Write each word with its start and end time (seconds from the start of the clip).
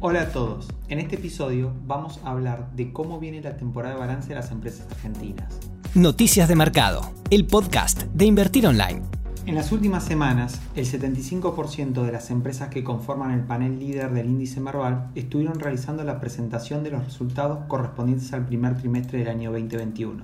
Hola 0.00 0.22
a 0.22 0.28
todos, 0.28 0.68
en 0.88 1.00
este 1.00 1.16
episodio 1.16 1.72
vamos 1.84 2.20
a 2.22 2.30
hablar 2.30 2.70
de 2.76 2.92
cómo 2.92 3.18
viene 3.18 3.40
la 3.40 3.56
temporada 3.56 3.96
de 3.96 4.00
balance 4.00 4.28
de 4.28 4.36
las 4.36 4.52
empresas 4.52 4.86
argentinas. 4.92 5.58
Noticias 5.96 6.48
de 6.48 6.54
Mercado, 6.54 7.00
el 7.30 7.48
podcast 7.48 8.04
de 8.04 8.26
Invertir 8.26 8.68
Online. 8.68 9.02
En 9.44 9.56
las 9.56 9.72
últimas 9.72 10.04
semanas, 10.04 10.60
el 10.76 10.86
75% 10.86 12.04
de 12.04 12.12
las 12.12 12.30
empresas 12.30 12.68
que 12.68 12.84
conforman 12.84 13.32
el 13.32 13.40
panel 13.40 13.80
líder 13.80 14.12
del 14.12 14.28
índice 14.28 14.60
Merval 14.60 15.08
estuvieron 15.16 15.58
realizando 15.58 16.04
la 16.04 16.20
presentación 16.20 16.84
de 16.84 16.92
los 16.92 17.04
resultados 17.04 17.64
correspondientes 17.66 18.32
al 18.32 18.46
primer 18.46 18.76
trimestre 18.76 19.18
del 19.18 19.28
año 19.28 19.50
2021. 19.50 20.22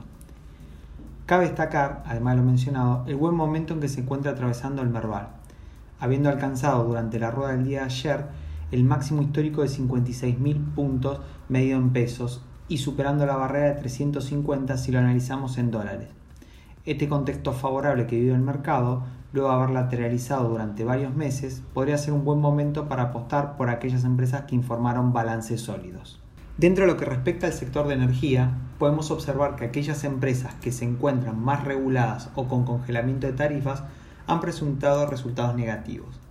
Cabe 1.27 1.47
destacar, 1.47 2.05
además 2.07 2.37
de 2.37 2.43
lo 2.43 2.47
mencionado, 2.47 3.05
el 3.09 3.17
buen 3.17 3.35
momento 3.35 3.75
en 3.75 3.81
que 3.81 3.89
se 3.89 4.03
encuentra 4.03 4.31
atravesando 4.31 4.83
el 4.83 4.91
Merval, 4.91 5.31
habiendo 5.99 6.29
alcanzado 6.29 6.85
durante 6.85 7.19
la 7.19 7.33
rueda 7.33 7.57
del 7.57 7.65
día 7.65 7.81
de 7.81 7.87
ayer 7.87 8.44
el 8.75 8.85
máximo 8.85 9.23
histórico 9.23 9.63
de 9.63 9.69
56.000 9.69 10.75
puntos 10.75 11.21
medido 11.49 11.79
en 11.79 11.93
pesos 11.93 12.43
y 12.67 12.79
superando 12.79 13.25
la 13.25 13.37
barrera 13.37 13.67
de 13.75 13.81
350 13.81 14.77
si 14.79 14.91
lo 14.91 14.99
analizamos 14.99 15.59
en 15.59 15.71
dólares. 15.71 16.09
Este 16.85 17.09
contexto 17.09 17.53
favorable 17.53 18.07
que 18.07 18.19
vive 18.19 18.35
el 18.35 18.41
mercado, 18.41 19.05
luego 19.33 19.49
de 19.49 19.55
haber 19.55 19.71
lateralizado 19.71 20.49
durante 20.49 20.85
varios 20.85 21.15
meses, 21.15 21.63
podría 21.73 21.99
ser 21.99 22.15
un 22.15 22.25
buen 22.25 22.41
momento 22.41 22.89
para 22.89 23.05
apostar 23.05 23.57
por 23.57 23.71
aquellas 23.71 24.05
empresas 24.05 24.43
que 24.43 24.57
informaron 24.57 25.13
balances 25.13 25.61
sólidos. 25.61 26.21
Dentro 26.59 26.85
de 26.85 26.93
lo 26.93 26.99
que 26.99 27.05
respecta 27.05 27.47
al 27.47 27.53
sector 27.53 27.87
de 27.87 27.95
energía, 27.95 28.59
podemos 28.79 29.11
observar 29.11 29.57
que 29.57 29.67
aquellas 29.67 30.03
empresas 30.03 30.55
que 30.55 30.73
se 30.73 30.85
encuentran 30.85 31.43
más 31.43 31.65
reguladas 31.65 32.31
o 32.35 32.49
con 32.49 32.65
congelamiento 32.65 33.29
de 33.29 33.35
tarifas 33.35 33.85
han 34.27 34.41
presentado 34.41 35.07
resultados 35.07 35.55
negativos. 35.55 36.24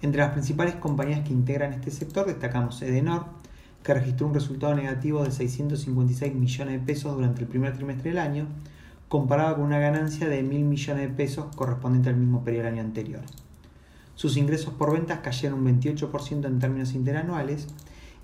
Entre 0.00 0.20
las 0.20 0.30
principales 0.30 0.76
compañías 0.76 1.20
que 1.20 1.32
integran 1.32 1.72
este 1.72 1.90
sector 1.90 2.26
destacamos 2.26 2.80
Edenor, 2.82 3.26
que 3.82 3.94
registró 3.94 4.26
un 4.26 4.34
resultado 4.34 4.74
negativo 4.74 5.24
de 5.24 5.32
656 5.32 6.34
millones 6.34 6.80
de 6.80 6.86
pesos 6.86 7.14
durante 7.14 7.42
el 7.42 7.48
primer 7.48 7.74
trimestre 7.74 8.10
del 8.10 8.18
año, 8.18 8.46
comparado 9.08 9.56
con 9.56 9.64
una 9.64 9.78
ganancia 9.78 10.28
de 10.28 10.42
1.000 10.44 10.64
millones 10.64 11.08
de 11.08 11.14
pesos 11.14 11.46
correspondiente 11.56 12.10
al 12.10 12.16
mismo 12.16 12.44
periodo 12.44 12.66
del 12.66 12.74
año 12.74 12.82
anterior. 12.82 13.22
Sus 14.14 14.36
ingresos 14.36 14.74
por 14.74 14.92
ventas 14.92 15.20
cayeron 15.20 15.60
un 15.60 15.80
28% 15.80 16.46
en 16.46 16.58
términos 16.58 16.92
interanuales 16.94 17.66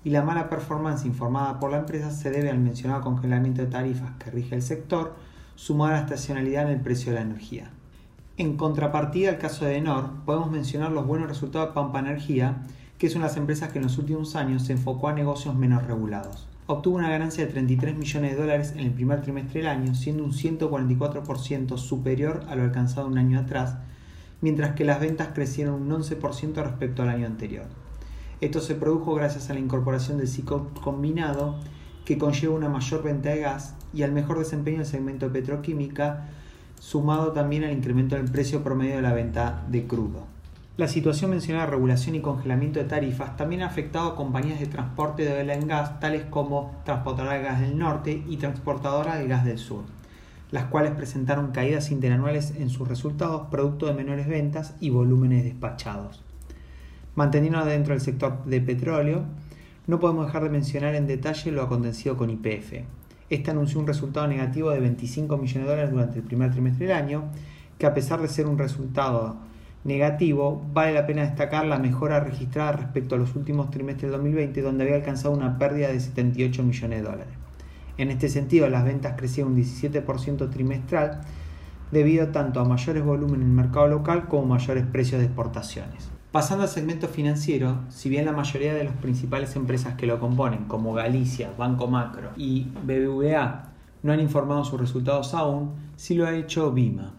y 0.03 0.11
la 0.11 0.21
mala 0.21 0.49
performance 0.49 1.05
informada 1.05 1.59
por 1.59 1.71
la 1.71 1.79
empresa 1.79 2.11
se 2.11 2.29
debe 2.29 2.51
al 2.51 2.59
mencionado 2.59 3.01
congelamiento 3.01 3.61
de 3.61 3.67
tarifas 3.67 4.11
que 4.19 4.29
rige 4.29 4.55
el 4.55 4.61
sector, 4.61 5.15
sumado 5.55 5.91
a 5.91 5.95
la 5.95 6.01
estacionalidad 6.01 6.67
en 6.67 6.77
el 6.77 6.81
precio 6.81 7.11
de 7.11 7.19
la 7.19 7.25
energía. 7.25 7.71
En 8.37 8.57
contrapartida 8.57 9.29
al 9.29 9.37
caso 9.37 9.63
de 9.63 9.77
Enor, 9.77 10.09
podemos 10.25 10.51
mencionar 10.51 10.91
los 10.91 11.07
buenos 11.07 11.29
resultados 11.29 11.69
de 11.69 11.73
Pampa 11.73 11.99
Energía, 11.99 12.63
que 12.97 13.07
es 13.07 13.15
una 13.15 13.25
de 13.25 13.29
las 13.29 13.37
empresas 13.37 13.71
que 13.71 13.79
en 13.79 13.85
los 13.85 13.97
últimos 13.97 14.35
años 14.35 14.63
se 14.63 14.73
enfocó 14.73 15.07
a 15.07 15.13
negocios 15.13 15.55
menos 15.55 15.87
regulados. 15.87 16.45
Obtuvo 16.67 16.97
una 16.97 17.09
ganancia 17.09 17.45
de 17.45 17.53
33 17.53 17.95
millones 17.95 18.31
de 18.31 18.41
dólares 18.41 18.73
en 18.73 18.81
el 18.81 18.91
primer 18.91 19.21
trimestre 19.21 19.61
del 19.61 19.69
año, 19.69 19.95
siendo 19.95 20.25
un 20.25 20.33
144% 20.33 21.77
superior 21.77 22.43
a 22.49 22.55
lo 22.55 22.63
alcanzado 22.63 23.07
un 23.07 23.17
año 23.17 23.39
atrás, 23.39 23.77
mientras 24.41 24.75
que 24.75 24.83
las 24.83 24.99
ventas 24.99 25.29
crecieron 25.33 25.75
un 25.75 25.89
11% 25.91 26.55
respecto 26.55 27.03
al 27.03 27.09
año 27.09 27.27
anterior. 27.27 27.67
Esto 28.41 28.59
se 28.59 28.75
produjo 28.75 29.15
gracias 29.15 29.49
a 29.49 29.53
la 29.53 29.61
incorporación 29.61 30.17
del 30.17 30.27
ciclo 30.27 30.71
combinado, 30.83 31.55
que 32.03 32.17
conlleva 32.17 32.53
una 32.53 32.67
mayor 32.67 33.01
venta 33.01 33.29
de 33.29 33.39
gas 33.39 33.75
y 33.93 34.03
al 34.03 34.11
mejor 34.11 34.39
desempeño 34.39 34.79
del 34.79 34.87
segmento 34.87 35.31
petroquímica, 35.31 36.27
sumado 36.79 37.31
también 37.31 37.63
al 37.63 37.71
incremento 37.71 38.15
del 38.15 38.25
precio 38.25 38.63
promedio 38.63 38.97
de 38.97 39.01
la 39.01 39.13
venta 39.13 39.63
de 39.69 39.85
crudo. 39.85 40.35
La 40.77 40.89
situación 40.89 41.31
mencionada 41.31 41.67
de 41.67 41.71
regulación 41.71 42.15
y 42.15 42.19
congelamiento 42.19 42.79
de 42.79 42.85
tarifas 42.85 43.37
también 43.37 43.61
ha 43.61 43.67
afectado 43.67 44.09
a 44.09 44.15
compañías 44.17 44.59
de 44.59 44.65
transporte 44.65 45.23
de 45.23 45.31
oil 45.31 45.49
en 45.49 45.69
gas, 45.69 46.01
tales 46.01 46.25
como 46.25 46.75
Transportadora 46.83 47.37
de 47.37 47.43
Gas 47.43 47.61
del 47.61 47.77
Norte 47.77 48.23
y 48.27 48.35
Transportadora 48.35 49.15
de 49.15 49.25
Gas 49.25 49.45
del 49.45 49.57
Sur, 49.57 49.83
las 50.51 50.65
cuales 50.65 50.91
presentaron 50.91 51.51
caídas 51.51 51.91
interanuales 51.91 52.53
en 52.57 52.69
sus 52.69 52.89
resultados 52.89 53.47
producto 53.49 53.85
de 53.85 53.93
menores 53.93 54.27
ventas 54.27 54.75
y 54.81 54.89
volúmenes 54.89 55.45
despachados. 55.45 56.21
Manteniéndonos 57.15 57.67
dentro 57.67 57.93
del 57.93 58.01
sector 58.01 58.43
de 58.43 58.59
petróleo, 58.59 59.23
no 59.87 60.01
podemos 60.01 60.25
dejar 60.25 60.43
de 60.43 60.49
mencionar 60.49 60.93
en 60.95 61.07
detalle 61.07 61.51
lo 61.51 61.61
acontecido 61.61 62.17
con 62.17 62.29
IPF, 62.29 62.83
este 63.29 63.51
anunció 63.51 63.79
un 63.79 63.87
resultado 63.87 64.27
negativo 64.27 64.69
de 64.71 64.79
25 64.79 65.37
millones 65.37 65.63
de 65.63 65.69
dólares 65.69 65.91
durante 65.91 66.17
el 66.19 66.23
primer 66.23 66.51
trimestre 66.51 66.87
del 66.87 66.95
año, 66.95 67.23
que 67.77 67.85
a 67.85 67.93
pesar 67.93 68.21
de 68.21 68.27
ser 68.27 68.45
un 68.45 68.57
resultado 68.57 69.37
negativo, 69.83 70.63
vale 70.73 70.93
la 70.93 71.05
pena 71.05 71.21
destacar 71.21 71.65
la 71.65 71.77
mejora 71.77 72.19
registrada 72.19 72.73
respecto 72.73 73.15
a 73.15 73.17
los 73.17 73.35
últimos 73.35 73.69
trimestres 73.69 74.11
del 74.11 74.19
2020, 74.19 74.61
donde 74.61 74.83
había 74.83 74.95
alcanzado 74.95 75.33
una 75.33 75.57
pérdida 75.57 75.89
de 75.89 75.99
78 75.99 76.63
millones 76.63 76.99
de 76.99 77.05
dólares. 77.05 77.33
En 77.97 78.09
este 78.09 78.27
sentido, 78.29 78.67
las 78.67 78.83
ventas 78.83 79.13
crecieron 79.15 79.53
un 79.53 79.59
17% 79.59 80.49
trimestral 80.49 81.21
debido 81.91 82.27
tanto 82.29 82.59
a 82.59 82.65
mayores 82.65 83.03
volúmenes 83.03 83.45
en 83.45 83.51
el 83.51 83.55
mercado 83.55 83.87
local 83.87 84.27
como 84.27 84.45
mayores 84.45 84.85
precios 84.85 85.19
de 85.19 85.27
exportaciones. 85.27 86.14
Pasando 86.35 86.63
al 86.63 86.69
segmento 86.69 87.07
financiero, 87.07 87.85
si 87.87 88.09
bien 88.09 88.25
la 88.25 88.33
mayoría 88.33 88.73
de 88.73 88.83
las 88.83 88.97
principales 88.97 89.55
empresas 89.55 89.95
que 89.95 90.05
lo 90.05 90.19
componen, 90.19 90.65
como 90.65 90.93
Galicia, 90.93 91.53
Banco 91.57 91.87
Macro 91.87 92.31
y 92.35 92.67
BBVA, 92.83 93.69
no 94.03 94.11
han 94.11 94.19
informado 94.19 94.65
sus 94.65 94.77
resultados 94.77 95.33
aún, 95.33 95.71
sí 95.95 96.13
lo 96.13 96.27
ha 96.27 96.35
hecho 96.35 96.73
Bima. 96.73 97.13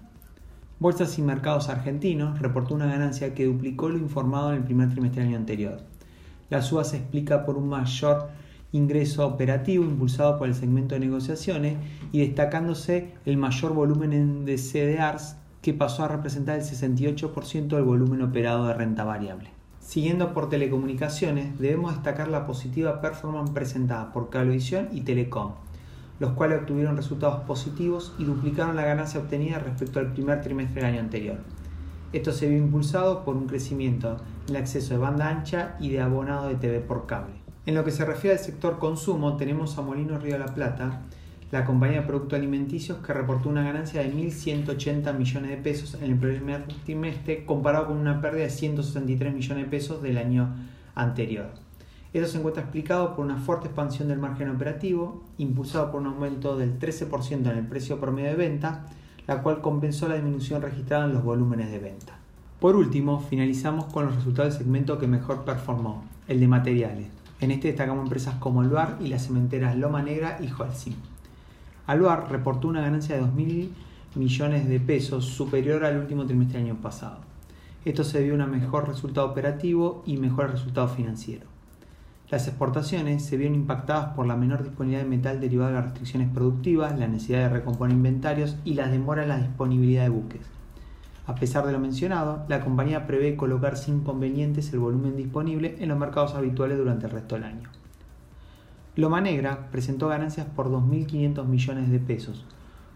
Bolsas 0.81 1.19
y 1.19 1.23
Mercados 1.23 1.71
Argentinos 1.71 2.39
reportó 2.41 2.75
una 2.75 2.89
ganancia 2.89 3.33
que 3.33 3.47
duplicó 3.47 3.89
lo 3.89 3.97
informado 3.97 4.51
en 4.51 4.59
el 4.59 4.65
primer 4.65 4.91
trimestre 4.91 5.23
del 5.23 5.31
año 5.31 5.39
anterior. 5.39 5.81
La 6.51 6.61
suba 6.61 6.85
se 6.85 6.99
explica 6.99 7.47
por 7.47 7.57
un 7.57 7.71
mayor 7.71 8.29
ingreso 8.73 9.27
operativo 9.27 9.83
impulsado 9.83 10.37
por 10.37 10.47
el 10.47 10.55
segmento 10.55 10.95
de 10.95 11.01
negociaciones 11.01 11.79
y 12.13 12.19
destacándose 12.19 13.15
el 13.25 13.39
mayor 13.39 13.73
volumen 13.73 14.45
de 14.45 14.59
CDRs 14.59 15.37
que 15.67 15.75
pasó 15.75 16.05
a 16.05 16.09
representar 16.09 16.57
el 16.57 16.65
68% 16.65 17.67
del 17.67 17.83
volumen 17.83 18.23
operado 18.23 18.69
de 18.69 18.75
renta 18.75 19.03
variable. 19.03 19.51
Siguiendo 19.81 20.33
por 20.33 20.49
telecomunicaciones, 20.49 21.59
debemos 21.59 21.93
destacar 21.93 22.29
la 22.29 22.47
positiva 22.47 23.01
performance 23.01 23.51
presentada 23.51 24.13
por 24.13 24.31
Cablevisión 24.31 24.91
y 24.93 25.01
Telecom, 25.01 25.55
los 26.21 26.35
cuales 26.35 26.61
obtuvieron 26.61 26.97
resultados 26.97 27.41
positivos 27.47 28.15
y 28.17 28.23
duplicaron 28.23 28.77
la 28.77 28.85
ganancia 28.85 29.19
obtenida 29.19 29.59
respecto 29.59 29.99
al 29.99 30.13
primer 30.13 30.41
trimestre 30.41 30.83
del 30.83 30.93
año 30.93 31.01
anterior. 31.01 31.39
Esto 32.13 32.31
se 32.31 32.49
vio 32.49 32.59
impulsado 32.59 33.25
por 33.25 33.35
un 33.35 33.49
crecimiento 33.49 34.19
en 34.47 34.55
el 34.55 34.63
acceso 34.63 34.95
de 34.95 35.01
banda 35.01 35.29
ancha 35.29 35.75
y 35.81 35.89
de 35.89 36.01
abonado 36.01 36.47
de 36.47 36.55
TV 36.55 36.79
por 36.79 37.07
cable. 37.07 37.35
En 37.67 37.75
lo 37.75 37.83
que 37.83 37.91
se 37.91 38.05
refiere 38.05 38.37
al 38.37 38.45
sector 38.45 38.79
consumo, 38.79 39.37
tenemos 39.37 39.77
a 39.79 39.83
Molino 39.83 40.17
Río 40.17 40.35
de 40.35 40.45
la 40.47 40.55
Plata, 40.55 41.03
la 41.53 41.65
compañía 41.65 42.01
de 42.01 42.07
productos 42.07 42.39
alimenticios 42.39 42.99
que 42.99 43.13
reportó 43.13 43.49
una 43.49 43.63
ganancia 43.63 44.03
de 44.03 44.13
1.180 44.13 45.17
millones 45.17 45.51
de 45.51 45.57
pesos 45.59 45.95
en 45.95 46.11
el 46.11 46.17
primer 46.17 46.65
trimestre 46.85 47.45
comparado 47.45 47.87
con 47.87 47.99
una 47.99 48.21
pérdida 48.21 48.45
de 48.45 48.51
163 48.51 49.33
millones 49.33 49.65
de 49.65 49.71
pesos 49.71 50.03
del 50.03 50.19
año 50.19 50.55
anterior. 50.95 51.51
Esto 52.13 52.29
se 52.29 52.39
encuentra 52.39 52.63
explicado 52.63 53.15
por 53.15 53.25
una 53.25 53.37
fuerte 53.37 53.67
expansión 53.67 54.09
del 54.09 54.19
margen 54.19 54.51
operativo, 54.51 55.23
impulsado 55.39 55.93
por 55.93 56.01
un 56.01 56.09
aumento 56.09 56.57
del 56.57 56.79
13% 56.79 57.51
en 57.51 57.59
el 57.59 57.67
precio 57.67 58.01
promedio 58.01 58.31
de 58.31 58.37
venta, 58.37 58.87
la 59.27 59.43
cual 59.43 59.61
compensó 59.61 60.09
la 60.09 60.15
disminución 60.15 60.63
registrada 60.63 61.05
en 61.05 61.13
los 61.13 61.23
volúmenes 61.23 61.71
de 61.71 61.79
venta. 61.79 62.19
Por 62.59 62.75
último, 62.75 63.21
finalizamos 63.21 63.85
con 63.93 64.07
los 64.07 64.17
resultados 64.17 64.55
del 64.55 64.63
segmento 64.63 64.99
que 64.99 65.07
mejor 65.07 65.45
performó, 65.45 66.05
el 66.27 66.41
de 66.41 66.49
materiales. 66.49 67.07
En 67.39 67.51
este 67.51 67.69
destacamos 67.69 68.05
empresas 68.05 68.37
como 68.37 68.63
Luar 68.63 68.97
y 68.99 69.09
las 69.09 69.27
cementeras 69.27 69.77
Loma 69.77 70.03
Negra 70.03 70.39
y 70.41 70.49
Holcim. 70.51 70.95
Aluar 71.87 72.31
reportó 72.31 72.69
una 72.69 72.81
ganancia 72.81 73.17
de 73.17 73.23
2.000 73.23 73.69
millones 74.17 74.69
de 74.69 74.81
pesos 74.81 75.25
superior 75.25 75.85
al 75.85 75.99
último 75.99 76.27
trimestre 76.27 76.59
del 76.59 76.71
año 76.71 76.81
pasado. 76.81 77.19
Esto 77.85 78.03
se 78.03 78.19
debió 78.19 78.35
a 78.35 78.45
un 78.45 78.51
mejor 78.51 78.89
resultado 78.89 79.29
operativo 79.29 80.03
y 80.05 80.17
mejor 80.17 80.51
resultado 80.51 80.89
financiero. 80.89 81.47
Las 82.29 82.49
exportaciones 82.49 83.25
se 83.25 83.37
vieron 83.37 83.55
impactadas 83.55 84.15
por 84.17 84.27
la 84.27 84.35
menor 84.35 84.65
disponibilidad 84.65 85.05
de 85.05 85.09
metal 85.09 85.41
derivado 85.41 85.69
de 85.69 85.77
las 85.77 85.85
restricciones 85.85 86.29
productivas, 86.29 86.99
la 86.99 87.07
necesidad 87.07 87.39
de 87.39 87.49
recomponer 87.51 87.97
inventarios 87.97 88.57
y 88.65 88.75
las 88.75 88.91
demoras 88.91 89.23
en 89.23 89.29
la 89.29 89.39
disponibilidad 89.39 90.03
de 90.03 90.09
buques. 90.09 90.41
A 91.29 91.37
pesar 91.37 91.65
de 91.67 91.73
lo 91.73 91.79
mencionado, 91.79 92.45
la 92.49 92.65
compañía 92.65 93.07
prevé 93.07 93.37
colocar 93.37 93.77
sin 93.77 93.99
inconvenientes 93.99 94.73
el 94.73 94.81
volumen 94.81 95.17
disponible 95.17 95.77
en 95.79 95.89
los 95.89 95.99
mercados 95.99 96.35
habituales 96.35 96.79
durante 96.79 97.07
el 97.07 97.13
resto 97.13 97.37
del 97.37 97.45
año. 97.45 97.69
Loma 98.97 99.21
Negra 99.21 99.69
presentó 99.71 100.09
ganancias 100.09 100.47
por 100.47 100.71
2.500 100.71 101.45
millones 101.45 101.91
de 101.91 101.99
pesos, 101.99 102.47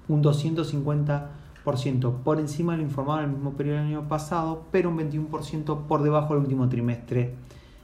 un 0.08 0.23
250% 0.23 2.23
por 2.23 2.41
encima 2.41 2.73
de 2.73 2.79
lo 2.79 2.85
informado 2.85 3.19
en 3.19 3.26
el 3.26 3.32
mismo 3.32 3.52
periodo 3.52 3.76
del 3.76 3.87
año 3.87 4.08
pasado, 4.08 4.64
pero 4.73 4.88
un 4.88 4.99
21% 4.99 5.87
por 5.87 6.02
debajo 6.02 6.32
del 6.32 6.44
último 6.44 6.70
trimestre 6.70 7.35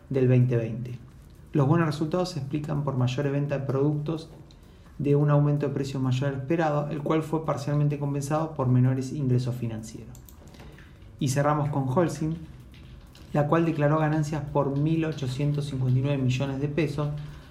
del 0.09 0.29
2020. 0.29 0.99
Los 1.53 1.69
buenos 1.69 1.87
resultados 1.87 2.31
se 2.31 2.39
explican 2.39 2.85
por 2.85 2.97
mayores 2.97 3.31
ventas 3.31 3.61
de 3.61 3.67
productos 3.67 4.31
de 4.99 5.15
un 5.15 5.29
aumento 5.29 5.69
de 5.69 5.75
precios 5.75 6.03
mayor 6.03 6.31
al 6.31 6.37
esperado, 6.37 6.89
el 6.89 7.03
cual 7.03 7.23
fue 7.23 7.45
parcialmente 7.45 7.99
compensado 7.99 8.55
por 8.55 8.69
menores 8.69 9.13
ingresos 9.13 9.57
financieros. 9.57 10.19
Y 11.21 11.29
cerramos 11.29 11.69
con 11.69 11.87
Holcim, 11.87 12.37
la 13.35 13.47
cual 13.47 13.67
declaró 13.67 13.99
ganancias 13.99 14.43
por 14.43 14.75
1.859 14.75 16.19
millones 16.19 16.63
de 16.63 16.69
pesos, 16.69 17.11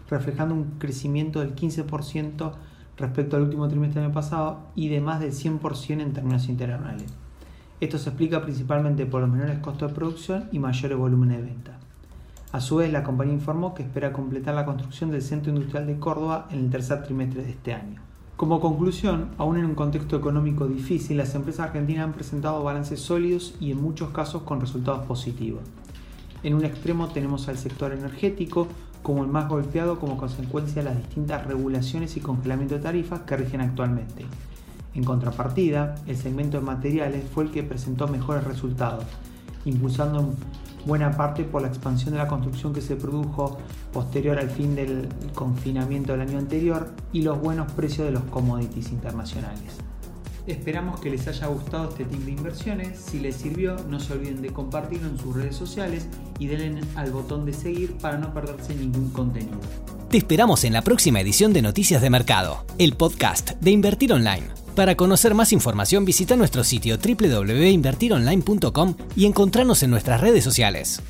reflejando 0.10 0.56
un 0.56 0.72
crecimiento 0.78 1.40
del 1.40 1.56
15% 1.56 2.52
respecto 2.98 3.36
al 3.36 3.44
último 3.44 3.68
trimestre 3.68 4.02
del 4.02 4.10
año 4.10 4.14
pasado 4.14 4.60
y 4.76 4.90
de 4.90 5.02
más 5.02 5.20
del 5.20 5.32
100% 5.32 6.02
en 6.02 6.14
términos 6.14 6.48
interanuales. 6.48 7.14
Esto 7.82 7.98
se 7.98 8.10
explica 8.10 8.42
principalmente 8.42 9.06
por 9.06 9.22
los 9.22 9.30
menores 9.30 9.60
costos 9.60 9.90
de 9.90 9.96
producción 9.96 10.48
y 10.52 10.60
mayores 10.60 10.98
volúmenes 10.98 11.38
de 11.38 11.44
venta. 11.44 11.80
A 12.54 12.62
su 12.62 12.78
vez, 12.78 12.92
la 12.92 13.04
compañía 13.04 13.34
informó 13.34 13.74
que 13.74 13.84
espera 13.84 14.14
completar 14.14 14.56
la 14.56 14.66
construcción 14.66 15.12
del 15.12 15.22
Centro 15.22 15.52
Industrial 15.52 15.86
de 15.86 16.00
Córdoba 16.00 16.48
en 16.52 16.60
el 16.60 16.70
tercer 16.70 17.04
trimestre 17.04 17.44
de 17.44 17.50
este 17.50 17.74
año. 17.74 18.02
Como 18.38 18.62
conclusión, 18.62 19.32
aún 19.38 19.58
en 19.58 19.66
un 19.66 19.76
contexto 19.76 20.16
económico 20.16 20.68
difícil, 20.68 21.18
las 21.18 21.36
empresas 21.36 21.68
argentinas 21.68 22.06
han 22.06 22.14
presentado 22.14 22.64
balances 22.64 23.02
sólidos 23.02 23.56
y 23.60 23.72
en 23.72 23.82
muchos 23.82 24.12
casos 24.12 24.44
con 24.44 24.62
resultados 24.62 25.06
positivos. 25.06 25.64
En 26.44 26.54
un 26.54 26.64
extremo 26.64 27.08
tenemos 27.08 27.50
al 27.50 27.58
sector 27.58 27.92
energético 27.92 28.68
como 29.06 29.24
el 29.24 29.30
más 29.30 29.48
golpeado 29.48 30.00
como 30.00 30.18
consecuencia 30.18 30.82
de 30.82 30.90
las 30.90 30.98
distintas 30.98 31.46
regulaciones 31.46 32.18
y 32.18 32.22
congelamiento 32.22 32.74
de 32.74 32.82
tarifas 32.82 33.20
que 33.22 33.38
rigen 33.38 33.62
actualmente. 33.62 34.26
En 34.96 35.04
contrapartida, 35.04 35.94
el 36.08 36.18
segmento 36.18 36.58
de 36.58 36.64
materiales 36.64 37.24
fue 37.32 37.44
el 37.44 37.52
que 37.52 37.62
presentó 37.62 38.08
mejores 38.08 38.44
resultados, 38.46 39.06
impulsando 39.64 40.34
buena 40.88 41.12
parte 41.12 41.44
por 41.44 41.62
la 41.62 41.68
expansión 41.68 42.14
de 42.14 42.18
la 42.18 42.28
construcción 42.28 42.74
que 42.74 42.82
se 42.82 42.96
produjo 42.96 43.60
posterior 43.94 44.40
al 44.40 44.50
fin 44.50 44.74
del 44.74 45.08
confinamiento 45.36 46.14
del 46.14 46.22
año 46.22 46.40
anterior 46.40 46.90
y 47.14 47.22
los 47.22 47.40
buenos 47.40 47.72
precios 47.74 48.08
de 48.08 48.12
los 48.12 48.24
commodities 48.24 48.92
internacionales. 48.92 49.78
Esperamos 50.48 51.00
que 51.00 51.10
les 51.10 51.28
haya 51.28 51.48
gustado 51.48 51.90
este 51.90 52.06
tip 52.06 52.20
de 52.20 52.32
inversiones. 52.32 53.00
Si 53.00 53.20
les 53.20 53.36
sirvió, 53.36 53.78
no 53.90 54.00
se 54.00 54.14
olviden 54.14 54.42
de 54.44 54.50
compartirlo 54.50 55.08
en 55.08 55.18
sus 55.18 55.36
redes 55.36 55.56
sociales 55.56 56.08
y 56.38 56.48
denle 56.48 56.82
al 56.96 57.12
botón 57.12 57.46
de 57.46 57.54
seguir 57.54 57.98
para 57.98 58.18
no 58.18 58.34
perderse 58.34 58.76
ningún 58.76 59.10
contenido. 59.10 59.60
Te 60.10 60.18
esperamos 60.18 60.64
en 60.64 60.74
la 60.74 60.84
próxima 60.84 61.20
edición 61.20 61.52
de 61.52 61.64
Noticias 61.64 62.02
de 62.02 62.12
Mercado, 62.12 62.64
el 62.78 62.94
podcast 62.94 63.52
de 63.60 63.72
Invertir 63.72 64.14
Online. 64.14 64.46
Para 64.76 64.96
conocer 64.96 65.34
más 65.34 65.52
información 65.52 66.06
visita 66.06 66.36
nuestro 66.36 66.64
sitio 66.64 66.98
www.invertironline.com 66.98 68.96
y 69.16 69.26
encontrarnos 69.26 69.82
en 69.84 69.90
nuestras 69.90 70.22
redes 70.22 70.44
sociales. 70.44 71.02